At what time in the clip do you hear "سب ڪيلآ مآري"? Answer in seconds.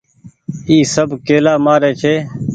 0.93-1.91